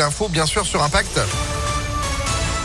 l'info, 0.00 0.28
bien 0.28 0.46
sûr, 0.46 0.66
sur 0.66 0.82
Impact. 0.82 1.20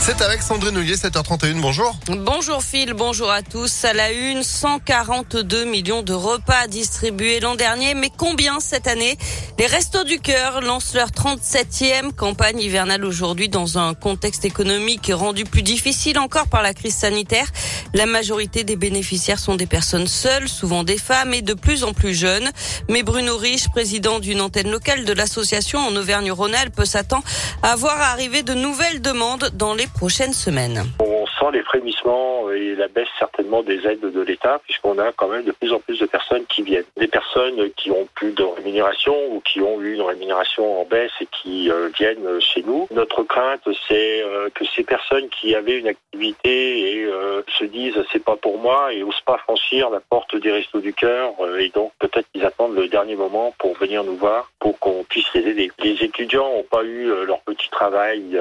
C'est 0.05 0.21
avec 0.21 0.43
Sandrine 0.43 0.77
Houillet, 0.77 0.93
7h31. 0.93 1.59
Bonjour. 1.61 1.95
Bonjour 2.09 2.61
Phil, 2.61 2.93
bonjour 2.93 3.31
à 3.31 3.41
tous. 3.41 3.85
À 3.85 3.93
la 3.93 4.11
une, 4.11 4.43
142 4.43 5.65
millions 5.65 6.03
de 6.03 6.13
repas 6.13 6.67
distribués 6.67 7.39
l'an 7.39 7.55
dernier. 7.55 7.95
Mais 7.95 8.11
combien 8.15 8.59
cette 8.59 8.85
année? 8.85 9.17
Les 9.57 9.65
Restos 9.65 10.03
du 10.03 10.19
Cœur 10.19 10.61
lancent 10.61 10.93
leur 10.93 11.07
37e 11.07 12.11
campagne 12.11 12.59
hivernale 12.59 13.03
aujourd'hui 13.03 13.49
dans 13.49 13.79
un 13.79 13.95
contexte 13.95 14.45
économique 14.45 15.11
rendu 15.11 15.43
plus 15.43 15.63
difficile 15.63 16.19
encore 16.19 16.49
par 16.49 16.61
la 16.61 16.75
crise 16.75 16.93
sanitaire. 16.93 17.47
La 17.95 18.05
majorité 18.05 18.63
des 18.63 18.75
bénéficiaires 18.75 19.39
sont 19.39 19.55
des 19.55 19.65
personnes 19.65 20.05
seules, 20.05 20.47
souvent 20.47 20.83
des 20.83 20.99
femmes 20.99 21.33
et 21.33 21.41
de 21.41 21.55
plus 21.55 21.83
en 21.83 21.93
plus 21.93 22.13
jeunes. 22.13 22.51
Mais 22.89 23.01
Bruno 23.01 23.37
Rich, 23.37 23.69
président 23.69 24.19
d'une 24.19 24.41
antenne 24.41 24.69
locale 24.69 25.03
de 25.03 25.13
l'association 25.13 25.79
en 25.79 25.95
Auvergne-Rhône-Alpes, 25.95 26.85
s'attend 26.85 27.23
à 27.63 27.75
voir 27.75 27.99
arriver 27.99 28.43
de 28.43 28.53
nouvelles 28.53 29.01
demandes 29.01 29.49
dans 29.55 29.73
les 29.73 29.87
prochaines 29.95 30.35
semaines. 30.35 31.14
Les 31.51 31.63
frémissements 31.63 32.51
et 32.51 32.75
la 32.75 32.87
baisse 32.87 33.07
certainement 33.19 33.63
des 33.63 33.85
aides 33.87 33.99
de 33.99 34.21
l'État, 34.21 34.59
puisqu'on 34.63 34.97
a 34.99 35.11
quand 35.11 35.27
même 35.27 35.43
de 35.43 35.51
plus 35.51 35.71
en 35.73 35.79
plus 35.79 35.99
de 35.99 36.05
personnes 36.05 36.45
qui 36.45 36.63
viennent. 36.63 36.85
Des 36.97 37.07
personnes 37.07 37.69
qui 37.77 37.91
ont 37.91 38.07
plus 38.15 38.31
de 38.31 38.43
rémunération 38.43 39.15
ou 39.31 39.41
qui 39.41 39.61
ont 39.61 39.81
eu 39.81 39.93
une 39.93 40.01
rémunération 40.01 40.81
en 40.81 40.85
baisse 40.85 41.11
et 41.21 41.27
qui 41.27 41.69
euh, 41.71 41.89
viennent 41.97 42.39
chez 42.39 42.63
nous. 42.63 42.87
Notre 42.91 43.23
crainte, 43.23 43.67
c'est 43.87 44.21
euh, 44.23 44.49
que 44.53 44.65
ces 44.65 44.83
personnes 44.83 45.27
qui 45.29 45.55
avaient 45.55 45.79
une 45.79 45.87
activité 45.87 46.99
et 46.99 47.05
euh, 47.05 47.41
se 47.59 47.65
disent 47.65 47.95
c'est 48.11 48.23
pas 48.23 48.35
pour 48.35 48.57
moi 48.57 48.93
et 48.93 49.03
osent 49.03 49.21
pas 49.25 49.37
franchir 49.37 49.89
la 49.89 49.99
porte 49.99 50.35
des 50.35 50.51
restos 50.51 50.79
du 50.79 50.93
cœur 50.93 51.33
et 51.59 51.69
donc 51.69 51.91
peut-être 51.99 52.27
qu'ils 52.31 52.45
attendent 52.45 52.75
le 52.75 52.87
dernier 52.87 53.15
moment 53.15 53.53
pour 53.57 53.75
venir 53.75 54.03
nous 54.03 54.15
voir 54.15 54.51
pour 54.59 54.79
qu'on 54.79 55.03
puisse 55.03 55.31
les 55.33 55.47
aider. 55.47 55.71
Les 55.79 56.03
étudiants 56.03 56.49
n'ont 56.49 56.63
pas 56.63 56.83
eu 56.83 57.07
leur 57.25 57.39
petit 57.41 57.69
travail 57.69 58.37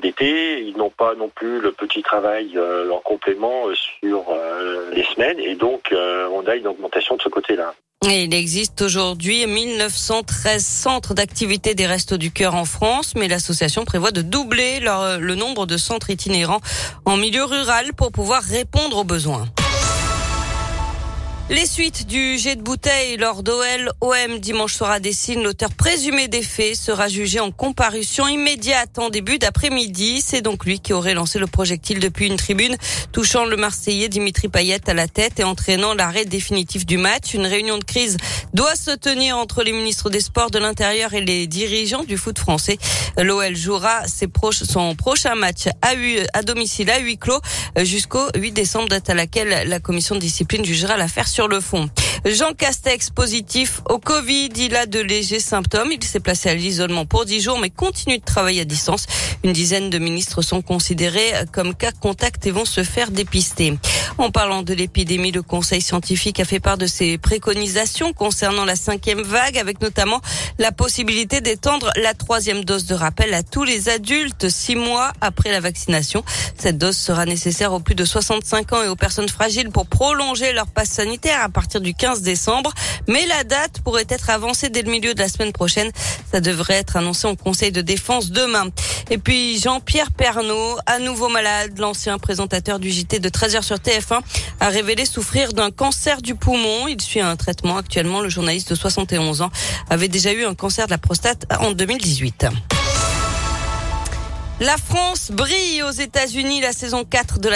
d'été, 0.00 0.60
ils 0.62 0.76
n'ont 0.76 0.90
pas 0.90 1.14
non 1.14 1.28
plus 1.28 1.60
le 1.60 1.72
petit 1.72 2.02
travail 2.02 2.47
euh, 2.56 2.90
en 2.90 3.00
complément 3.00 3.68
euh, 3.68 3.74
sur 3.74 4.24
euh, 4.30 4.90
les 4.92 5.04
semaines 5.04 5.38
et 5.38 5.54
donc 5.54 5.92
on 5.92 6.46
a 6.46 6.54
une 6.54 6.66
augmentation 6.66 7.16
de 7.16 7.22
ce 7.22 7.28
côté-là. 7.28 7.74
il 8.04 8.34
existe 8.34 8.82
aujourd'hui 8.82 9.46
1913 9.46 10.64
centres 10.64 11.14
d'activité 11.14 11.74
des 11.74 11.86
Restos 11.86 12.16
du 12.16 12.30
Cœur 12.30 12.54
en 12.54 12.64
France, 12.64 13.14
mais 13.16 13.28
l'association 13.28 13.84
prévoit 13.84 14.10
de 14.10 14.22
doubler 14.22 14.80
le 14.80 15.34
nombre 15.34 15.66
de 15.66 15.76
centres 15.76 16.10
itinérants 16.10 16.60
en 17.04 17.16
milieu 17.16 17.44
rural 17.44 17.92
pour 17.94 18.12
pouvoir 18.12 18.42
répondre 18.42 18.98
aux 18.98 19.04
besoins. 19.04 19.46
Les 21.50 21.64
suites 21.64 22.06
du 22.06 22.36
jet 22.36 22.56
de 22.56 22.62
bouteille 22.62 23.16
lors 23.16 23.42
d'OL 23.42 23.90
OM 24.02 24.38
dimanche 24.38 24.74
soir 24.74 24.90
à 24.90 25.00
Dessine, 25.00 25.42
l'auteur 25.42 25.70
présumé 25.70 26.28
des 26.28 26.42
faits 26.42 26.76
sera 26.76 27.08
jugé 27.08 27.40
en 27.40 27.50
comparution 27.50 28.28
immédiate 28.28 28.98
en 28.98 29.08
début 29.08 29.38
d'après-midi. 29.38 30.20
C'est 30.22 30.42
donc 30.42 30.66
lui 30.66 30.78
qui 30.78 30.92
aurait 30.92 31.14
lancé 31.14 31.38
le 31.38 31.46
projectile 31.46 32.00
depuis 32.00 32.26
une 32.26 32.36
tribune, 32.36 32.76
touchant 33.12 33.46
le 33.46 33.56
Marseillais 33.56 34.10
Dimitri 34.10 34.48
Payet 34.48 34.90
à 34.90 34.92
la 34.92 35.08
tête 35.08 35.40
et 35.40 35.44
entraînant 35.44 35.94
l'arrêt 35.94 36.26
définitif 36.26 36.84
du 36.84 36.98
match. 36.98 37.32
Une 37.32 37.46
réunion 37.46 37.78
de 37.78 37.84
crise 37.84 38.18
doit 38.52 38.76
se 38.76 38.90
tenir 38.90 39.38
entre 39.38 39.62
les 39.62 39.72
ministres 39.72 40.10
des 40.10 40.20
Sports, 40.20 40.50
de 40.50 40.58
l'Intérieur 40.58 41.14
et 41.14 41.22
les 41.22 41.46
dirigeants 41.46 42.04
du 42.04 42.18
foot 42.18 42.38
français. 42.38 42.76
L'OL 43.16 43.56
jouera 43.56 44.06
ses 44.06 44.28
proches, 44.28 44.64
son 44.64 44.94
prochain 44.94 45.34
match 45.34 45.66
à, 45.80 45.94
à 46.34 46.42
domicile 46.42 46.90
à 46.90 46.98
huis 46.98 47.16
clos 47.16 47.40
jusqu'au 47.78 48.26
8 48.36 48.52
décembre, 48.52 48.88
date 48.90 49.08
à 49.08 49.14
laquelle 49.14 49.66
la 49.66 49.80
commission 49.80 50.14
de 50.14 50.20
discipline 50.20 50.62
jugera 50.62 50.98
l'affaire 50.98 51.26
Jean 52.24 52.52
Castex 52.52 53.10
positif 53.10 53.80
au 53.88 53.98
Covid, 53.98 54.48
il 54.56 54.74
a 54.74 54.86
de 54.86 54.98
légers 54.98 55.38
symptômes. 55.38 55.92
Il 55.92 56.02
s'est 56.02 56.18
placé 56.18 56.48
à 56.48 56.54
l'isolement 56.54 57.06
pour 57.06 57.24
10 57.24 57.40
jours 57.40 57.58
mais 57.60 57.70
continue 57.70 58.18
de 58.18 58.24
travailler 58.24 58.62
à 58.62 58.64
distance. 58.64 59.06
Une 59.44 59.52
dizaine 59.52 59.88
de 59.88 59.98
ministres 59.98 60.42
sont 60.42 60.62
considérés 60.62 61.32
comme 61.52 61.76
cas 61.76 61.92
contact 61.92 62.44
et 62.46 62.50
vont 62.50 62.64
se 62.64 62.82
faire 62.82 63.12
dépister. 63.12 63.78
En 64.18 64.32
parlant 64.32 64.64
de 64.64 64.74
l'épidémie, 64.74 65.30
le 65.30 65.42
Conseil 65.42 65.80
scientifique 65.80 66.40
a 66.40 66.44
fait 66.44 66.58
part 66.58 66.76
de 66.76 66.88
ses 66.88 67.18
préconisations 67.18 68.12
concernant 68.12 68.64
la 68.64 68.74
cinquième 68.74 69.22
vague, 69.22 69.56
avec 69.56 69.80
notamment 69.80 70.20
la 70.58 70.72
possibilité 70.72 71.40
d'étendre 71.40 71.92
la 71.94 72.14
troisième 72.14 72.64
dose 72.64 72.86
de 72.86 72.96
rappel 72.96 73.32
à 73.32 73.44
tous 73.44 73.62
les 73.62 73.88
adultes 73.88 74.48
six 74.48 74.74
mois 74.74 75.12
après 75.20 75.52
la 75.52 75.60
vaccination. 75.60 76.24
Cette 76.58 76.78
dose 76.78 76.96
sera 76.96 77.26
nécessaire 77.26 77.72
aux 77.72 77.78
plus 77.78 77.94
de 77.94 78.04
65 78.04 78.72
ans 78.72 78.82
et 78.82 78.88
aux 78.88 78.96
personnes 78.96 79.28
fragiles 79.28 79.70
pour 79.70 79.86
prolonger 79.86 80.52
leur 80.52 80.66
passe 80.66 80.90
sanitaire 80.90 81.40
à 81.40 81.48
partir 81.48 81.80
du 81.80 81.94
15 81.94 82.22
décembre. 82.22 82.72
Mais 83.06 83.24
la 83.26 83.44
date 83.44 83.82
pourrait 83.84 84.06
être 84.08 84.30
avancée 84.30 84.68
dès 84.68 84.82
le 84.82 84.90
milieu 84.90 85.14
de 85.14 85.20
la 85.20 85.28
semaine 85.28 85.52
prochaine. 85.52 85.92
Ça 86.32 86.40
devrait 86.40 86.74
être 86.74 86.96
annoncé 86.96 87.28
en 87.28 87.36
Conseil 87.36 87.70
de 87.70 87.82
défense 87.82 88.32
demain. 88.32 88.66
Et 89.10 89.18
puis 89.18 89.58
Jean-Pierre 89.58 90.12
Pernaud, 90.12 90.76
à 90.86 90.98
nouveau 90.98 91.28
malade, 91.28 91.78
l'ancien 91.78 92.18
présentateur 92.18 92.78
du 92.78 92.90
JT 92.90 93.20
de 93.20 93.28
13h 93.28 93.62
sur 93.62 93.76
TF1, 93.76 94.20
a 94.60 94.68
révélé 94.68 95.06
souffrir 95.06 95.52
d'un 95.52 95.70
cancer 95.70 96.20
du 96.20 96.34
poumon. 96.34 96.88
Il 96.88 97.00
suit 97.00 97.20
un 97.20 97.36
traitement 97.36 97.78
actuellement. 97.78 98.20
Le 98.20 98.28
journaliste 98.28 98.70
de 98.70 98.74
71 98.74 99.40
ans 99.40 99.50
avait 99.88 100.08
déjà 100.08 100.32
eu 100.32 100.44
un 100.44 100.54
cancer 100.54 100.86
de 100.86 100.90
la 100.90 100.98
prostate 100.98 101.46
en 101.58 101.72
2018. 101.72 102.46
La 104.60 104.76
France 104.76 105.30
brille 105.30 105.84
aux 105.84 105.92
États-Unis. 105.92 106.60
La 106.60 106.72
saison 106.72 107.04
4 107.04 107.38
de 107.38 107.48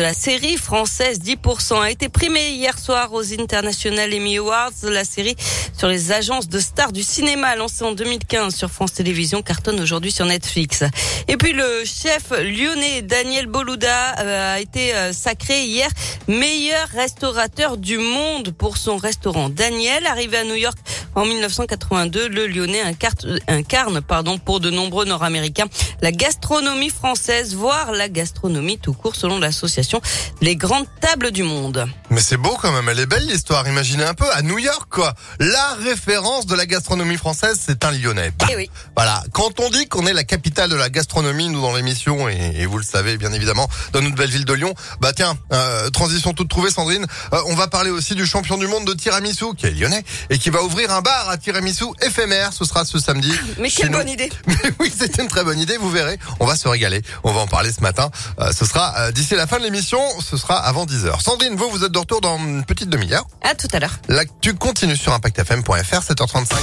la, 0.00 0.14
série 0.14 0.56
française 0.56 1.20
10% 1.20 1.82
a 1.82 1.90
été 1.90 2.08
primée 2.08 2.52
hier 2.52 2.78
soir 2.78 3.12
aux 3.12 3.34
International 3.34 4.10
Emmy 4.14 4.38
Awards. 4.38 4.70
La 4.84 5.04
série 5.04 5.36
sur 5.76 5.88
les 5.88 6.10
agences 6.10 6.48
de 6.48 6.58
stars 6.58 6.92
du 6.92 7.02
cinéma 7.02 7.54
lancée 7.56 7.84
en 7.84 7.92
2015 7.92 8.54
sur 8.54 8.70
France 8.70 8.94
Télévisions 8.94 9.42
cartonne 9.42 9.78
aujourd'hui 9.78 10.10
sur 10.10 10.24
Netflix. 10.24 10.84
Et 11.28 11.36
puis 11.36 11.52
le 11.52 11.84
chef 11.84 12.30
lyonnais 12.30 13.02
Daniel 13.02 13.46
Boluda 13.46 14.14
euh, 14.20 14.54
a 14.54 14.60
été 14.60 14.94
euh, 14.94 15.12
sacré 15.12 15.64
hier 15.64 15.90
meilleur 16.28 16.88
restaurateur 16.88 17.76
du 17.76 17.98
monde 17.98 18.52
pour 18.52 18.78
son 18.78 18.96
restaurant. 18.96 19.50
Daniel, 19.50 20.06
arrivé 20.06 20.38
à 20.38 20.44
New 20.44 20.54
York 20.54 20.78
en 21.14 21.24
1982, 21.24 22.28
le 22.28 22.46
Lyonnais 22.46 22.80
incarne, 22.80 23.38
incarne 23.48 24.00
pardon, 24.00 24.38
pour 24.38 24.60
de 24.60 24.70
nombreux 24.70 25.04
Nord-Américains 25.04 25.66
la 26.00 26.12
gastronomie 26.12 26.90
française, 26.90 27.54
voire 27.54 27.92
la 27.92 28.08
gastronomie 28.08 28.78
tout 28.78 28.92
court, 28.92 29.16
selon 29.16 29.38
l'association 29.38 30.00
Les 30.40 30.56
Grandes 30.56 30.86
Tables 31.00 31.30
du 31.30 31.42
Monde. 31.42 31.86
Mais 32.12 32.20
c'est 32.20 32.36
beau 32.36 32.54
quand 32.60 32.72
même, 32.72 32.86
elle 32.90 33.00
est 33.00 33.06
belle 33.06 33.26
l'histoire. 33.26 33.66
Imaginez 33.66 34.04
un 34.04 34.12
peu 34.12 34.30
à 34.34 34.42
New 34.42 34.58
York, 34.58 34.86
quoi. 34.90 35.14
La 35.40 35.72
référence 35.82 36.44
de 36.44 36.54
la 36.54 36.66
gastronomie 36.66 37.16
française, 37.16 37.58
c'est 37.58 37.86
un 37.86 37.90
Lyonnais. 37.90 38.32
Bah, 38.38 38.48
eh 38.50 38.56
oui. 38.56 38.70
Voilà. 38.94 39.24
Quand 39.32 39.58
on 39.60 39.70
dit 39.70 39.88
qu'on 39.88 40.06
est 40.06 40.12
la 40.12 40.22
capitale 40.22 40.68
de 40.68 40.76
la 40.76 40.90
gastronomie, 40.90 41.48
nous 41.48 41.62
dans 41.62 41.74
l'émission, 41.74 42.28
et, 42.28 42.66
vous 42.66 42.76
le 42.76 42.84
savez 42.84 43.16
bien 43.16 43.32
évidemment, 43.32 43.66
dans 43.94 44.02
notre 44.02 44.14
belle 44.14 44.28
ville 44.28 44.44
de 44.44 44.52
Lyon, 44.52 44.74
bah 45.00 45.14
tiens, 45.14 45.38
euh, 45.54 45.88
transition 45.88 46.34
toute 46.34 46.50
trouvée, 46.50 46.70
Sandrine. 46.70 47.06
Euh, 47.32 47.40
on 47.46 47.54
va 47.54 47.68
parler 47.68 47.88
aussi 47.88 48.14
du 48.14 48.26
champion 48.26 48.58
du 48.58 48.66
monde 48.66 48.84
de 48.84 48.92
tiramisu, 48.92 49.54
qui 49.56 49.64
est 49.64 49.70
lyonnais, 49.70 50.04
et 50.28 50.38
qui 50.38 50.50
va 50.50 50.62
ouvrir 50.62 50.90
un 50.90 51.00
bar 51.00 51.30
à 51.30 51.38
tiramisu 51.38 51.86
éphémère. 52.02 52.52
Ce 52.52 52.66
sera 52.66 52.84
ce 52.84 52.98
samedi. 52.98 53.32
Mais 53.58 53.70
quelle 53.70 53.88
bonne 53.88 54.10
idée. 54.10 54.30
Mais 54.46 54.54
oui, 54.80 54.92
c'est 54.94 55.16
une 55.16 55.28
très 55.28 55.44
bonne 55.44 55.58
idée. 55.58 55.78
Vous 55.78 55.90
verrez. 55.90 56.18
On 56.40 56.46
va 56.46 56.56
se 56.56 56.68
régaler. 56.68 57.00
On 57.24 57.32
va 57.32 57.40
en 57.40 57.46
parler 57.46 57.72
ce 57.72 57.80
matin. 57.80 58.10
Euh, 58.38 58.52
ce 58.52 58.66
sera 58.66 58.94
euh, 58.98 59.12
d'ici 59.12 59.34
la 59.34 59.46
fin 59.46 59.58
de 59.58 59.64
l'émission. 59.64 60.00
Ce 60.20 60.36
sera 60.36 60.56
avant 60.56 60.84
10h. 60.84 61.22
Sandrine, 61.22 61.56
vous, 61.56 61.70
vous 61.70 61.84
êtes 61.84 61.92
retour 62.02 62.20
dans 62.20 62.38
une 62.38 62.64
petite 62.64 62.88
demi-heure. 62.88 63.26
À 63.42 63.54
tout 63.54 63.68
à 63.72 63.78
l'heure. 63.78 63.98
L'actu 64.08 64.54
continue 64.54 64.96
sur 64.96 65.12
ImpactFM.fr, 65.12 66.00
7h35. 66.00 66.54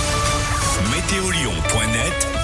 Météolion.net 0.91 2.28